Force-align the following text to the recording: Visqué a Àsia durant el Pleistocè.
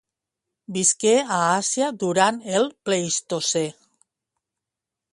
Visqué 0.77 1.11
a 1.35 1.37
Àsia 1.59 1.91
durant 2.05 2.41
el 2.61 2.69
Pleistocè. 2.87 3.67